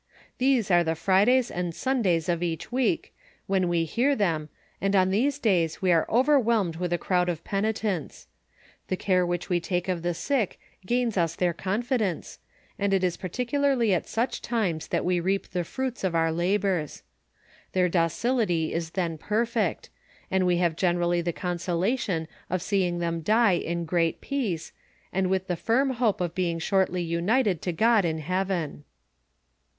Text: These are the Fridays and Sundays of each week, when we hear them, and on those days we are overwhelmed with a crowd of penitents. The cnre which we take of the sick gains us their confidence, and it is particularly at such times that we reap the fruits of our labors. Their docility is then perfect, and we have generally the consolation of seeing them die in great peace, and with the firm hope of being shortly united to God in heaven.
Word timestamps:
These 0.39 0.71
are 0.71 0.83
the 0.83 0.95
Fridays 0.95 1.51
and 1.51 1.75
Sundays 1.75 2.27
of 2.27 2.41
each 2.41 2.71
week, 2.71 3.13
when 3.45 3.67
we 3.67 3.85
hear 3.85 4.15
them, 4.15 4.49
and 4.81 4.95
on 4.95 5.11
those 5.11 5.37
days 5.37 5.79
we 5.79 5.91
are 5.91 6.07
overwhelmed 6.09 6.77
with 6.77 6.91
a 6.91 6.97
crowd 6.97 7.29
of 7.29 7.43
penitents. 7.43 8.25
The 8.87 8.97
cnre 8.97 9.27
which 9.27 9.47
we 9.47 9.59
take 9.59 9.87
of 9.87 10.01
the 10.01 10.15
sick 10.15 10.59
gains 10.87 11.17
us 11.17 11.35
their 11.35 11.53
confidence, 11.53 12.39
and 12.79 12.95
it 12.95 13.03
is 13.03 13.15
particularly 13.15 13.93
at 13.93 14.07
such 14.07 14.41
times 14.41 14.87
that 14.87 15.05
we 15.05 15.19
reap 15.19 15.49
the 15.49 15.63
fruits 15.63 16.03
of 16.03 16.15
our 16.15 16.31
labors. 16.31 17.03
Their 17.73 17.87
docility 17.87 18.73
is 18.73 18.89
then 18.97 19.19
perfect, 19.19 19.91
and 20.31 20.47
we 20.47 20.57
have 20.57 20.75
generally 20.75 21.21
the 21.21 21.31
consolation 21.31 22.27
of 22.49 22.63
seeing 22.63 22.97
them 22.97 23.21
die 23.21 23.51
in 23.51 23.85
great 23.85 24.19
peace, 24.19 24.73
and 25.13 25.29
with 25.29 25.45
the 25.45 25.55
firm 25.55 25.91
hope 25.91 26.21
of 26.21 26.33
being 26.33 26.57
shortly 26.57 27.03
united 27.03 27.61
to 27.61 27.71
God 27.71 28.03
in 28.03 28.17
heaven. 28.17 28.83